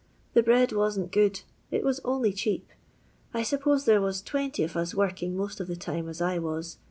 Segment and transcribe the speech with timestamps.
[0.33, 2.67] The bread wasn't good; it was only cheap.
[3.35, 6.79] I suppose there was 20 of us working most of the times as I was.